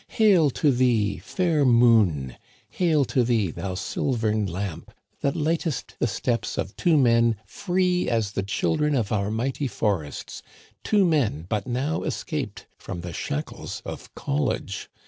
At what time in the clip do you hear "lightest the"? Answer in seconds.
5.35-6.07